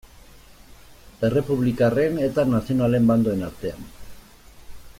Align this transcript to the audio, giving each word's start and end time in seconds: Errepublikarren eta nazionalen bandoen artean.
Errepublikarren 1.27 2.17
eta 2.29 2.47
nazionalen 2.55 3.07
bandoen 3.13 3.45
artean. 3.51 3.85